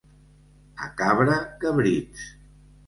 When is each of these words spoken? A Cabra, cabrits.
A 0.87 0.89
Cabra, 1.03 1.37
cabrits. 1.67 2.29